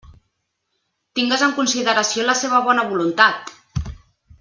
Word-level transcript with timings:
Tingues 1.21 1.43
en 1.49 1.53
consideració 1.59 2.25
la 2.33 2.37
seva 2.43 2.65
bona 2.71 2.89
voluntat! 2.95 3.57